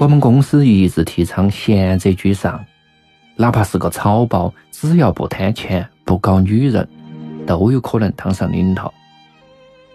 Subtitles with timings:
[0.00, 2.62] 我们公司一直提倡贤者居上，
[3.36, 6.86] 哪怕是个草包，只要不贪钱、不搞女人，
[7.46, 8.92] 都有可能当上领导。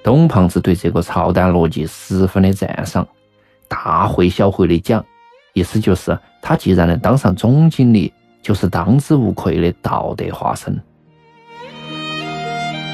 [0.02, 3.06] 董胖子对这个操蛋逻辑十分的赞赏，
[3.68, 5.06] 大会小会的讲，
[5.54, 10.82] 意思就是他既然能当上总经理，就是当之无愧的道德化身。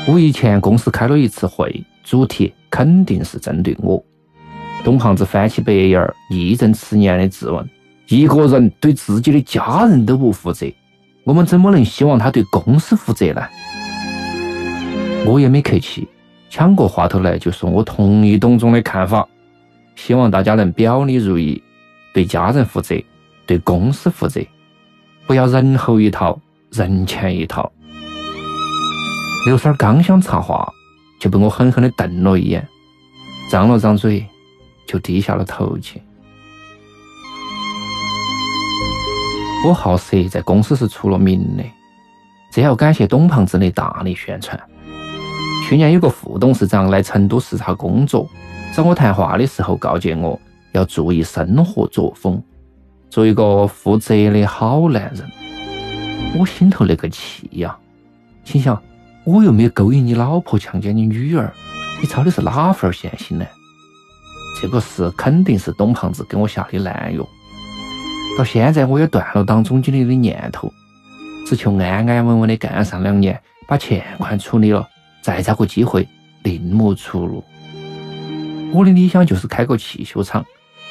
[0.07, 4.03] 五一前，公司开了一次会，主题肯定是针对我。
[4.85, 7.67] 董胖子翻起白眼儿，义正辞严的质问
[8.07, 10.71] ：“一个人对自己的家人都不负责，
[11.23, 13.41] 我们怎么能希望他对公司负责呢？”
[15.25, 16.07] 我也没客气，
[16.51, 19.27] 抢过话头来就说：“我同意董总的看法，
[19.95, 21.59] 希望大家能表里如一，
[22.13, 22.95] 对家人负责，
[23.47, 24.39] 对公司负责，
[25.25, 26.39] 不要人后一套，
[26.71, 27.71] 人前一套。”
[29.47, 30.71] 刘三儿刚想插话，
[31.19, 32.63] 就被我狠狠的瞪了一眼，
[33.49, 34.23] 张了张嘴。
[34.85, 36.01] 就低下了头去。
[39.67, 41.63] 我好色在公司是出了名的，
[42.51, 44.59] 这要感谢董胖子的大力宣传。
[45.67, 48.29] 去年有个副董事长来成都视察工作，
[48.75, 50.39] 找我谈话的时候告诫我
[50.73, 52.39] 要注意生活作风，
[53.09, 55.27] 做一个负责的好男人。
[56.37, 57.75] 我心头那个气呀，
[58.43, 58.79] 心想
[59.23, 61.51] 我又没有勾引你老婆，强奸你女儿，
[61.99, 63.45] 你操的是哪份儿线心呢？
[64.61, 67.27] 这个事肯定是董胖子给我下的烂药。
[68.37, 70.71] 到现在我也断了当总经理的念头，
[71.45, 74.87] 只求安安稳稳的干上两年，把欠款处理了，
[75.21, 76.07] 再找个机会
[76.43, 77.43] 另谋出路。
[78.73, 80.45] 我的理想就是开个汽修厂，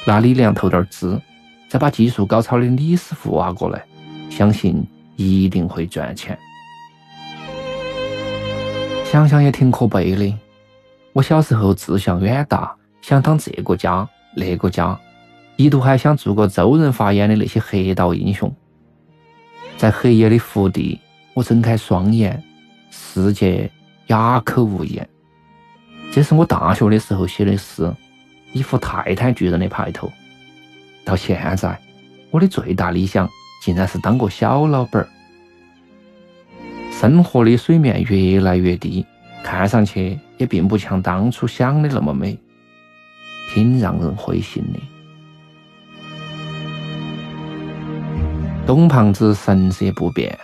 [0.07, 1.21] 拿李良投点资，
[1.69, 3.83] 再把技术高超的李师傅挖过来，
[4.29, 4.83] 相信
[5.15, 6.37] 一定会赚钱。
[9.03, 10.33] 想想也挺可悲的，
[11.13, 12.75] 我小时候志向远大。
[13.07, 14.99] 想当这个家那个家，
[15.57, 18.51] 一度还想做个周润发演的那些黑道英雄。
[19.77, 20.99] 在黑夜的福地，
[21.35, 22.43] 我睁开双眼，
[22.89, 23.69] 世界
[24.07, 25.07] 哑口无言。
[26.11, 27.93] 这是我大学的时候写的诗，
[28.53, 30.11] 一副泰坦巨人的派头。
[31.03, 31.79] 到现在，
[32.31, 33.29] 我的最大理想
[33.61, 35.07] 竟然是当个小老板儿。
[36.91, 39.05] 生活的水面越来越低，
[39.43, 42.35] 看上去也并不像当初想的那么美。
[43.53, 44.79] 挺让人灰心的。
[48.65, 50.37] 董胖子神色不变，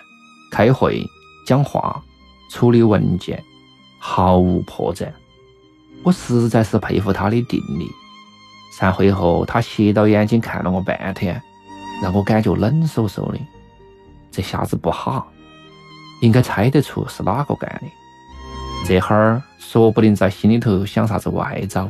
[0.51, 1.03] 开会、
[1.45, 2.01] 讲话、
[2.51, 3.43] 处理文件，
[3.99, 5.11] 毫无破绽。
[6.03, 7.87] 我实在是佩服他的定力。
[8.77, 11.41] 散会后，他斜到眼睛看了我半天，
[12.01, 13.39] 让我感觉冷飕飕的。
[14.31, 15.27] 这下子不好，
[16.21, 17.87] 应该猜得出是哪个干的。
[18.87, 21.89] 这会儿说不定在心里头想啥子歪招。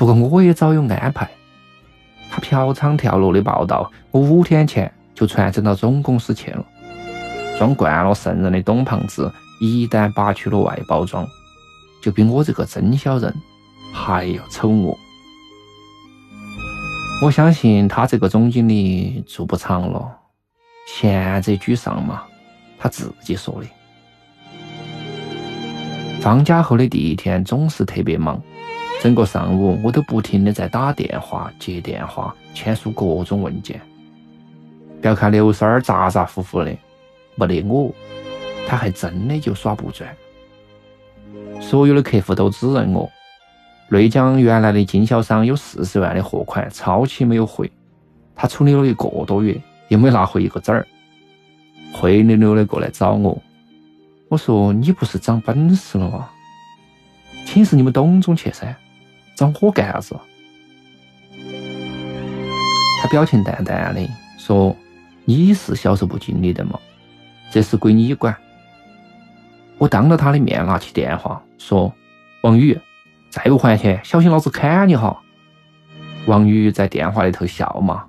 [0.00, 1.28] 不过我也早有安排，
[2.30, 6.64] 他嫖娼跳楼的报道，我五天前就传真到总公司去了。
[7.58, 11.28] 装惯了圣人的董胖子，一旦拔去了外包装，
[12.02, 13.30] 就比我这个真小人
[13.92, 14.96] 还要丑恶。
[17.22, 20.10] 我相信他这个总经理做不长了，
[20.86, 22.22] 贤者居上嘛，
[22.78, 23.68] 他自己说的。
[26.22, 28.42] 放假后的第一天总是特别忙。
[29.00, 33.80] 整个上午，我都不停的在打电话、接电话、签署各种文件。
[35.00, 36.76] 不要看刘三儿咋咋呼呼的，
[37.34, 37.90] 没得我，
[38.68, 40.14] 他还真的就耍不转。
[41.62, 43.10] 所有的客户都指认我。
[43.88, 47.72] 内江原来的经销商有四十万的货款超期没有回，
[48.36, 49.58] 他处理了一个多月，
[49.88, 50.86] 也没拿回一个子儿，
[51.94, 53.36] 灰溜溜的过来找我。
[54.28, 56.28] 我说：“你不是长本事了吗？
[57.46, 58.76] 请示你们董总去噻。”
[59.40, 60.14] 找我干啥子？
[63.00, 64.06] 他表情淡淡的
[64.38, 64.76] 说
[65.24, 66.78] ：“你是销售部经理的嘛，
[67.50, 68.36] 这事归你管。”
[69.80, 71.90] 我当着他的面拿起电话说
[72.44, 72.78] ：“王宇，
[73.30, 75.18] 再不还钱，小心老子砍你哈！”
[76.28, 78.04] 王宇在电话里头笑嘛：“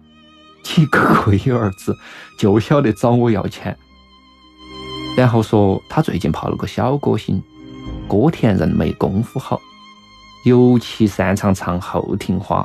[0.75, 1.97] 你个龟儿子，
[2.37, 3.77] 就晓得找我要钱。”
[5.15, 7.41] 然后说他最近泡了个小歌星，
[8.09, 9.61] 歌甜人美，功夫好，
[10.43, 12.61] 尤其擅长唱《后庭花》。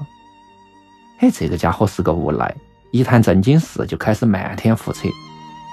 [1.19, 2.55] 哎，这个家伙是个无赖，
[2.91, 5.09] 一谈正经事就开始漫天胡扯。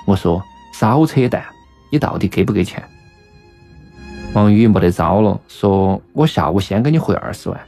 [0.05, 0.41] 我说
[0.73, 1.43] ：“少扯淡，
[1.89, 2.83] 你到底给不给钱？”
[4.33, 7.59] 王宇没得招了，说我下午先给你汇二十万，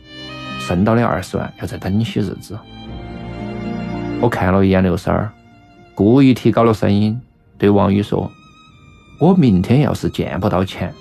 [0.59, 2.57] 剩到的二十万要再等些日子。
[4.19, 5.31] 我看了一眼刘三儿，
[5.93, 7.21] 故意提高了声音
[7.57, 8.31] 对王宇说
[9.19, 10.93] ：“我明天要是见不到钱，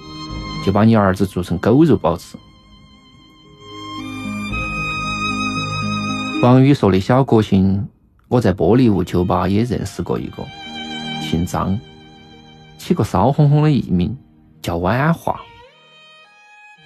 [0.65, 2.37] 就把你儿子做成狗肉包吃。”
[6.45, 7.89] 王宇说的小歌星，
[8.29, 10.45] 我在玻璃屋酒吧也认识过一个，
[11.23, 11.81] 姓张，
[12.77, 14.15] 起个骚哄哄的艺名，
[14.61, 15.41] 叫婉华。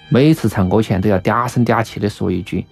[0.07, 2.65] 每次唱歌前都要嗲声嗲气的说一句：“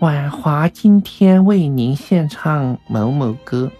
[0.00, 3.70] 万华今天为您献唱某某歌。”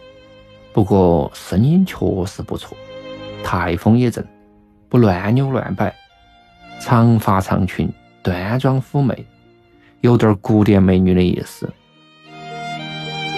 [0.74, 1.96] 不过声音确
[2.26, 2.76] 实不错，
[3.42, 4.22] 台风也正，
[4.90, 5.94] 不乱扭乱摆，
[6.78, 7.90] 长发长裙，
[8.22, 9.24] 端庄妩媚，
[10.02, 11.72] 有点古典美女的意思。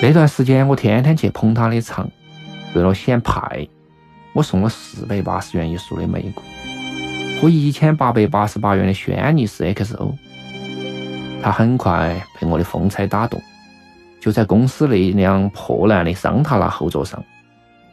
[0.03, 2.09] 那段时间我天天去捧他的场，
[2.75, 3.67] 为了显派，
[4.35, 6.45] 我送了四百八十元一束的玫瑰。
[7.41, 10.15] 和一千八百八十八元的轩尼诗 XO，
[11.43, 13.41] 他很快被我的风采打动，
[14.21, 17.23] 就在公司那辆破烂的桑塔纳后座上，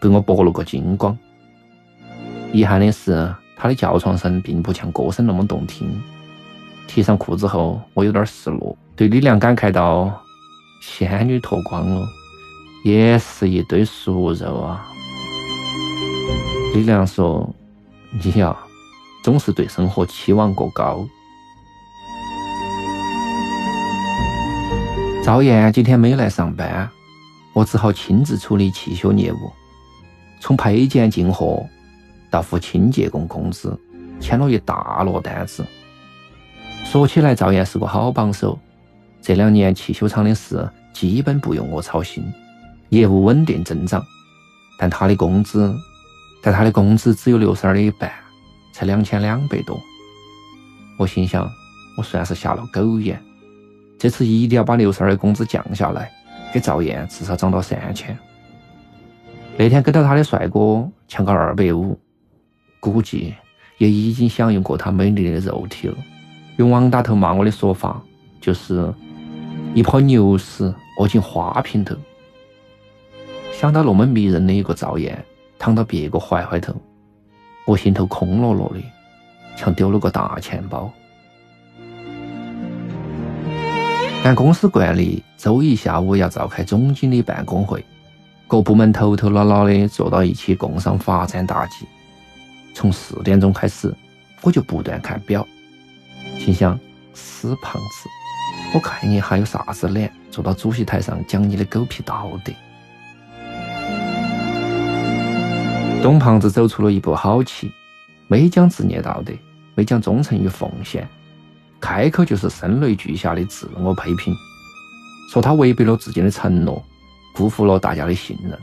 [0.01, 1.17] 给我博了个精光。
[2.51, 5.89] 遗憾的是，他的叫床声并不像歌声那么动听。
[6.87, 10.09] 提上裤子后，我有点失落，对李亮感慨道
[10.85, 12.07] ：“仙女脱光了，
[12.83, 14.85] 也是一堆熟肉啊。”
[16.75, 17.49] 李亮说
[18.23, 18.55] ：“你呀。”
[19.23, 21.07] 总是对生活期望过高。
[25.23, 26.89] 赵燕今天没来上班，
[27.53, 29.49] 我只好亲自处理汽修业务，
[30.41, 31.65] 从配件进货
[32.29, 33.79] 到付清洁工工资，
[34.19, 35.65] 签了一大摞单子。
[36.83, 38.59] 说起来，赵燕是个好帮手，
[39.23, 42.23] 这两年汽修厂的事基本不用我操心，
[42.89, 44.03] 业务稳定增长。
[44.77, 45.73] 但他的工资，
[46.41, 48.11] 但他的工资只有刘三儿的一半。
[48.73, 49.79] 才两千两百多，
[50.97, 51.47] 我心想，
[51.95, 53.21] 我算是瞎了狗眼，
[53.99, 56.11] 这次一定要把刘三儿的工资降下来，
[56.51, 58.17] 给赵燕至少涨到三千。
[59.55, 61.95] 那天跟到他的帅哥抢个二百五，
[62.79, 63.35] 估计
[63.77, 65.95] 也已经享用过他美丽的肉体了。
[66.57, 68.01] 用王大头骂我的说法，
[68.41, 68.91] 就是
[69.75, 71.95] 一泡牛屎屙进花瓶头。
[73.51, 75.25] 想到那么迷人的一个赵燕
[75.57, 76.75] 躺到别个怀怀头。
[77.65, 78.83] 我心头空落落的，
[79.55, 80.91] 像丢了个大钱包。
[84.23, 87.83] 按公司惯例，周一下午要召开总经理办公会，
[88.47, 91.85] 各部门头头脑脑的坐到一起共商发展大计。
[92.75, 93.93] 从四点钟开始，
[94.41, 95.47] 我就不断看表，
[96.37, 96.77] 心想：
[97.13, 98.09] 死胖子，
[98.73, 102.51] 我看你还有啥子脸坐到主席台上讲你的狗屁道德？
[106.01, 107.71] 董胖子走出了一步好棋，
[108.27, 109.31] 没讲职业道德，
[109.75, 111.07] 没讲忠诚与奉献，
[111.79, 114.33] 开口就是声泪俱下的自我批评，
[115.31, 116.83] 说他违背了自己的承诺，
[117.35, 118.57] 辜负了大家的信任，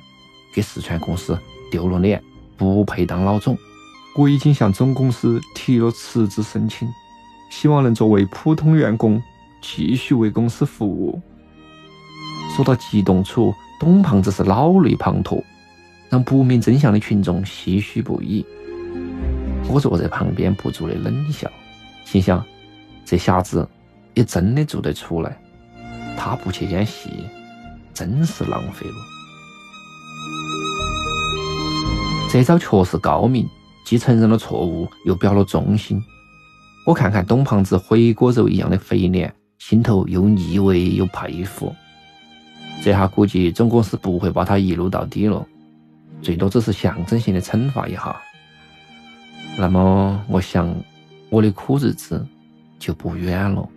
[0.53, 1.39] 给四川公司
[1.71, 2.21] 丢了脸，
[2.57, 3.57] 不配当老总。
[4.17, 6.89] 我已经向总公司提了辞职申请，
[7.49, 9.23] 希望能作为普通员工
[9.61, 11.21] 继续为公司服务。
[12.55, 15.43] 说到激动处，董胖子是老泪滂沱。
[16.11, 18.45] 让不明真相的群众唏嘘不已。
[19.69, 21.49] 我坐在旁边不住的冷笑，
[22.05, 22.45] 心想：
[23.05, 23.69] 这瞎子
[24.15, 25.41] 也真的做得出来。
[26.17, 27.09] 他不去演戏，
[27.95, 28.95] 真是浪费了。
[32.29, 33.49] 这招确实高明，
[33.87, 36.03] 既承认了错误，又表了忠心。
[36.85, 41.73] 我看看董胖子回锅肉一样的肥脸，心头又腻味又佩服。
[42.83, 45.47] 这下估计总公司不会把他一撸到底了。
[46.23, 48.21] 最多只是象征性的惩罚一下，
[49.57, 50.75] 那么我想
[51.29, 52.27] 我的苦日子
[52.79, 53.69] 就不远了。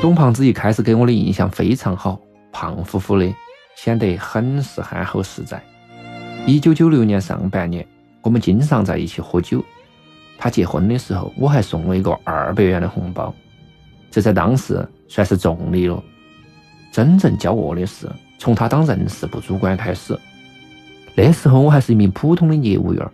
[0.00, 2.20] 董胖子一开始给我的印象非常好，
[2.52, 3.34] 胖乎乎的，
[3.76, 5.62] 显得很是憨厚实在。
[6.46, 7.86] 一九九六年上半年，
[8.22, 9.64] 我们经常在一起喝酒。
[10.38, 13.34] 他结婚的时候，我还送了一个二百元的红包，
[14.10, 16.02] 这在当时算是重礼了。
[16.92, 20.18] 真正骄傲的是，从他当人事部主管开始，
[21.16, 23.04] 那时候我还是一名普通的业务员。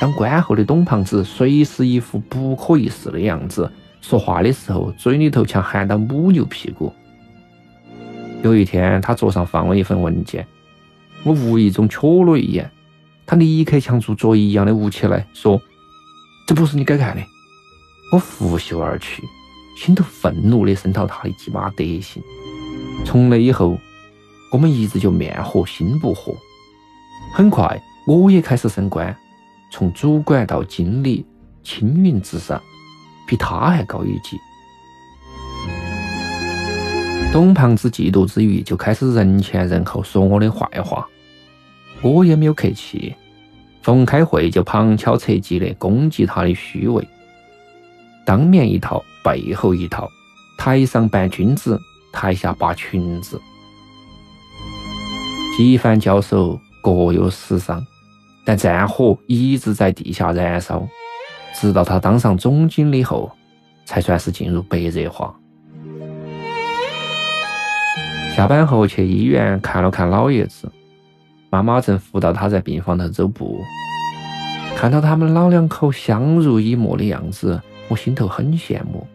[0.00, 3.68] 当官后的董胖子随时一副不可一世的样子，
[4.00, 6.92] 说话的时候嘴里头像含到母牛屁股。
[8.44, 10.46] 有一天，他桌上放了一份文件，
[11.24, 12.70] 我无意中瞟了一眼，
[13.26, 15.60] 他立刻像做作业一样的捂起来，说
[16.48, 17.22] ：“这不是你该看的。”
[18.10, 19.22] 我拂袖而去，
[19.76, 22.22] 心头愤怒的声讨他的鸡巴德行。
[23.04, 23.78] 从那以后，
[24.50, 26.34] 我们一直就面和心不和。
[27.34, 29.14] 很快，我也开始升官。
[29.70, 31.22] 从主管到经理，
[31.62, 32.58] 青云直上，
[33.28, 34.38] 比他还高一级。
[37.30, 41.06] 董胖子嫉妒之余，就开始人前人后说我的坏话。
[42.00, 43.14] 我也没有客气，
[43.88, 47.08] 逢开会就旁敲侧击的攻击他的虚伪。
[48.22, 50.06] 当面一套，背后一套，
[50.58, 51.80] 台上扮君子，
[52.12, 53.40] 台下扒裙子。
[55.56, 57.82] 几番交手，各有死伤。
[58.44, 60.86] 但战火一直在地下燃烧，
[61.54, 63.32] 直到他当上总经理后，
[63.86, 65.34] 才算是进入白热化。
[68.36, 70.70] 下班后去医院看了看老爷子，
[71.50, 73.64] 妈妈正扶到他在病房头走步。
[74.76, 79.06] 看到他们老两口相濡以沫的样子，我心头很羡慕。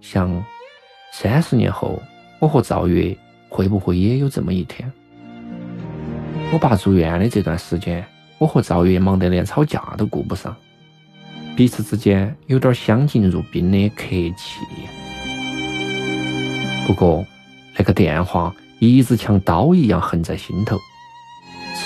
[0.00, 0.44] 想
[1.12, 2.00] 三十年后，
[2.38, 3.16] 我和赵月
[3.48, 4.90] 会不会也有这么一天？
[6.52, 8.04] 我爸住院的这段时间。
[8.38, 10.56] 我和赵月忙得连吵架都顾不上，
[11.54, 14.58] 彼此之间有点相敬如宾的客气。
[16.88, 17.24] 不过，
[17.78, 20.76] 那个电话一直像刀一样横在心头，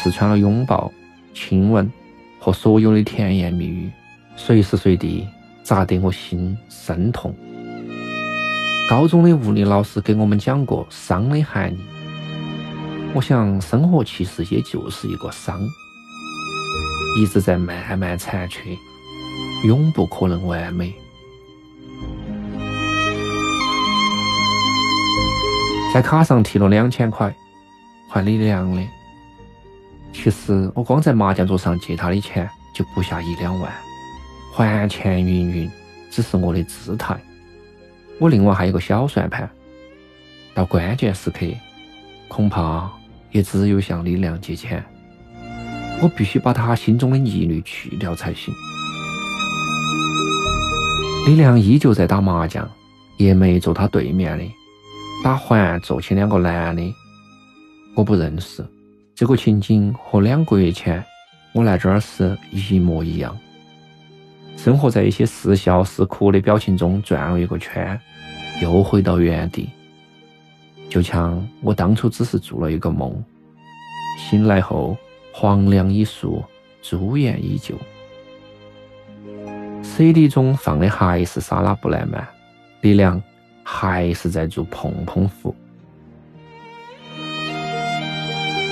[0.02, 0.92] 刺穿了拥抱、
[1.34, 1.90] 亲吻
[2.38, 3.90] 和所有的甜言蜜语，
[4.36, 5.26] 随时随地
[5.62, 7.34] 砸得我心生痛。
[8.88, 11.78] 高中的物理老师给我们讲过伤的含义，
[13.14, 15.60] 我想生活其实也就是一个伤。
[17.18, 18.60] 一直在慢慢残缺，
[19.64, 20.94] 永不可能完美。
[25.94, 27.34] 在卡上提了两千块，
[28.08, 28.82] 还李良的。
[30.16, 33.70] 其实我光在麻将桌上借他的钱就不下一两万，
[34.52, 35.70] 还钱云云
[36.10, 37.16] 只是我的姿态。
[38.18, 39.48] 我另外还有个小算盘，
[40.54, 41.46] 到关键时刻，
[42.28, 42.90] 恐怕
[43.30, 44.82] 也只有向李亮借钱。
[46.02, 48.52] 我必须把他心中的疑虑去掉才行。
[51.26, 52.68] 李亮依旧在打麻将，
[53.18, 54.44] 叶梅坐他对面的，
[55.22, 56.82] 打环坐起两个男的，
[57.94, 58.66] 我不认识。
[59.16, 61.02] 这个情景和两个月前
[61.54, 63.34] 我来这儿时一模一样。
[64.58, 67.98] 生活在一些似笑似哭的表情中转了一个圈，
[68.60, 69.70] 又回到原地，
[70.90, 73.24] 就像我当初只是做了一个梦，
[74.18, 74.94] 醒来后。
[75.38, 76.42] 黄粱已熟，
[76.80, 77.74] 朱颜依旧。
[79.82, 82.26] CD 中放的还是莎拉布莱曼，
[82.80, 83.22] 李良
[83.62, 85.54] 还是在做碰碰服。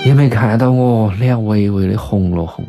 [0.04, 2.62] 也没看到我脸微微的红了红，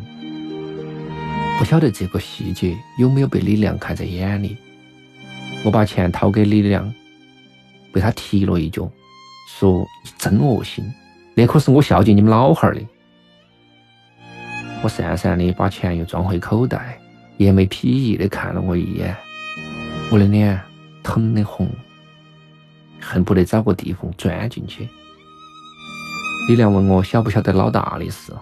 [1.58, 4.56] 不晓得这个细节有没有被李亮看在眼里。
[5.62, 6.90] 我把钱掏给李亮，
[7.92, 8.90] 被他踢了一脚，
[9.50, 10.82] 说：“你真恶心，
[11.34, 12.80] 那可是我孝敬你们老汉儿的。”
[14.82, 16.98] 我讪讪的把钱又装回口袋，
[17.36, 19.14] 也没鄙夷的看了我一眼，
[20.10, 20.58] 我的脸
[21.02, 21.68] 疼的红，
[22.98, 24.88] 恨不得找个地缝钻进去。
[26.48, 28.32] 李亮问我晓不晓得老大的事，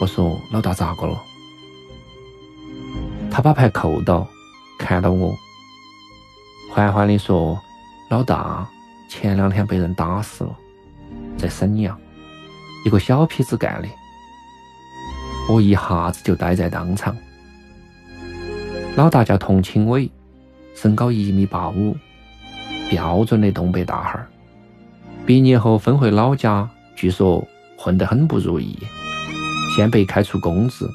[0.00, 1.20] 我说老大咋个了？
[3.32, 4.24] 他把牌扣到，
[4.78, 5.34] 看到我，
[6.72, 7.60] 缓缓的说
[8.08, 8.64] ：“老大
[9.08, 10.56] 前两天被人打死了，
[11.36, 11.98] 在沈阳，
[12.84, 13.88] 一个小痞子干的。”
[15.50, 17.16] 我一下子就呆在当场。
[18.94, 20.08] 老大叫童清伟，
[20.76, 21.96] 身高一米八五，
[22.88, 24.28] 标准的东北大汉儿。
[25.26, 27.46] 毕业后分回老家，据说
[27.76, 28.78] 混得很不如意，
[29.74, 30.88] 先被开除工资，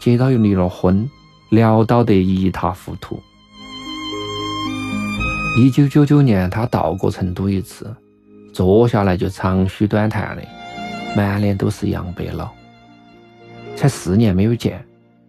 [0.00, 1.08] 接到又离了婚，
[1.50, 3.20] 潦倒得一塌糊涂。
[5.56, 7.94] 一九九九年，他到过成都一次，
[8.52, 10.42] 坐下来就长吁短叹的，
[11.16, 12.48] 满脸都是杨白劳。
[13.74, 14.84] 才四年没有见，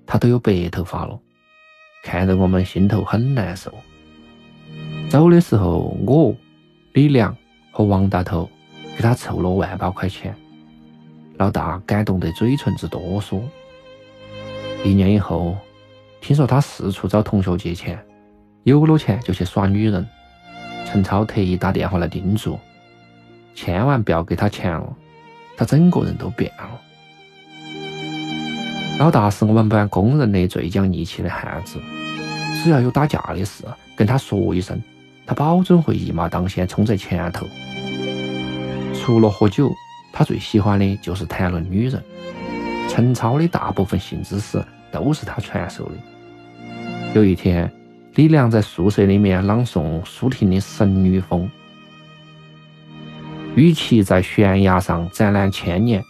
[0.05, 1.17] 他都有白头发了，
[2.03, 3.74] 看得我们心头很难受。
[5.09, 6.36] 走的时候，我、
[6.91, 7.33] 李良
[7.71, 8.50] 和王大头
[8.98, 10.36] 给他凑了万把块钱，
[11.36, 13.39] 老大感动得嘴唇直哆嗦。
[14.84, 15.56] 一年以后，
[16.20, 18.04] 听说他四处找同学借钱，
[18.63, 20.04] 有了钱就去耍女人。
[20.84, 22.58] 陈超特意打电话来叮嘱，
[23.54, 24.98] 千万不要给他钱了，
[25.56, 26.82] 他整个人都变了。
[28.98, 31.80] 老大是我们班公认的最讲义气的汉子，
[32.63, 33.63] 只要有打架的事，
[33.96, 34.82] 跟他说一声，
[35.24, 37.46] 他保准会一马当先，冲在前头。
[39.07, 39.73] 除了喝酒，
[40.11, 42.03] 他最喜欢的就是谈论女人。
[42.89, 44.61] 陈超的大部分性知识
[44.91, 45.93] 都是他传授的。
[47.15, 47.71] 有一天，
[48.15, 51.43] 李良在宿舍里面朗诵舒婷的《神女峰》，
[53.55, 56.03] 与其在悬崖上展览千年。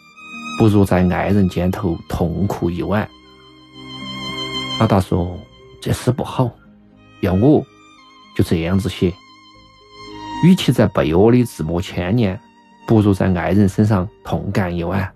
[0.58, 3.08] 不如在爱人肩头痛哭一晚。
[4.80, 5.40] 老大说
[5.80, 6.50] ：“这诗不好，
[7.22, 7.64] 要我
[8.36, 9.14] 就这样子写。
[10.44, 12.42] 与其在被窝里自磨千年，
[12.88, 15.08] 不如在爱人身上痛干一晚。”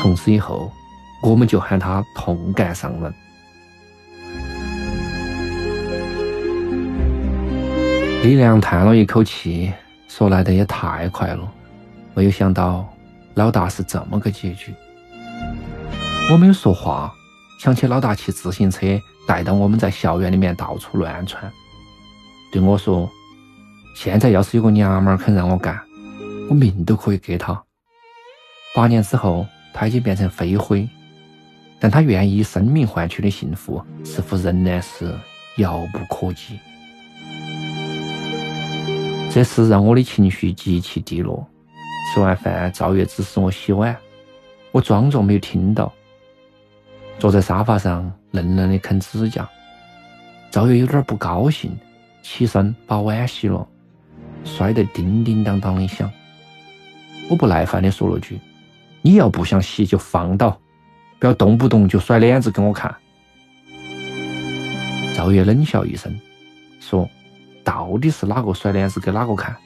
[0.00, 0.70] 从此以后，
[1.22, 3.12] 我们就喊他“痛干上人”。
[8.22, 9.72] 李亮叹了一口气，
[10.06, 11.52] 说：“来的也太快了，
[12.14, 12.86] 没有想到。”
[13.34, 14.74] 老大是这么个结局，
[16.30, 17.10] 我没有说话，
[17.60, 18.86] 想起老大骑自行车
[19.26, 21.50] 带到我们在校园里面到处乱窜，
[22.52, 23.08] 对我说
[23.94, 25.80] ：“现在要是有个娘们儿肯让我干，
[26.50, 27.62] 我命都可以给他。”
[28.74, 30.88] 八年之后，他已经变成飞灰，
[31.78, 35.16] 但他愿意以生命换取的幸福，似乎仍然是
[35.58, 36.58] 遥不可及。
[39.32, 41.46] 这事让我的情绪极其低落。
[42.12, 43.96] 吃完饭，赵月指示我洗碗，
[44.72, 45.92] 我装作没有听到，
[47.20, 49.48] 坐在沙发上愣愣的啃指甲。
[50.50, 51.78] 赵月有点不高兴，
[52.22, 53.64] 起身把碗洗了，
[54.44, 56.10] 摔得叮叮当当的响。
[57.30, 58.40] 我不耐烦的说了句
[59.02, 60.60] ：“你要不想洗就放倒，
[61.20, 62.92] 不要动不动就甩脸子给我看。”
[65.14, 66.12] 赵月冷笑一声，
[66.80, 67.08] 说
[67.62, 69.56] ：“到底是哪个甩脸子给哪个看？”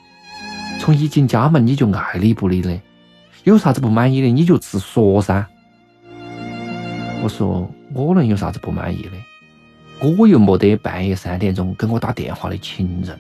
[0.79, 2.79] 从一进家门你就爱理不理的，
[3.45, 5.47] 有啥子不满意的你就直说噻。
[7.23, 9.11] 我说我能有啥子不满意的？
[10.19, 13.19] 我又没得半夜三点钟给我打电话的情人。